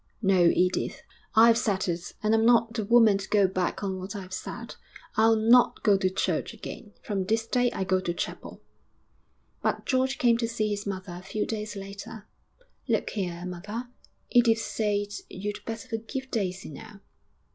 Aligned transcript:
No, 0.23 0.45
Edith, 0.51 1.03
I've 1.35 1.59
said 1.59 1.87
it, 1.87 2.15
and 2.23 2.33
I'm 2.33 2.43
not 2.43 2.73
the 2.73 2.83
woman 2.83 3.19
to 3.19 3.29
go 3.29 3.45
back 3.47 3.83
on 3.83 3.99
what 3.99 4.15
I've 4.15 4.33
said 4.33 4.73
I'll 5.15 5.35
not 5.35 5.83
go 5.83 5.95
to 5.95 6.09
church 6.09 6.55
again. 6.55 6.93
From 7.03 7.23
this 7.25 7.45
day 7.45 7.71
I 7.71 7.83
go 7.83 7.99
to 7.99 8.11
chapel.' 8.11 8.63
But 9.61 9.85
George 9.85 10.17
came 10.17 10.39
to 10.39 10.47
see 10.47 10.69
his 10.71 10.87
mother 10.87 11.13
a 11.19 11.21
few 11.21 11.45
days 11.45 11.75
later. 11.75 12.25
'Look 12.87 13.11
here, 13.11 13.45
mother, 13.45 13.89
Edith 14.31 14.57
says 14.57 15.21
you'd 15.29 15.63
better 15.65 15.87
forgive 15.87 16.31
Daisy 16.31 16.71
now.' 16.71 17.01